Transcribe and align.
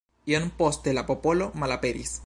Iom 0.31 0.47
poste 0.61 0.95
la 0.99 1.05
popolo 1.11 1.51
malaperis. 1.65 2.19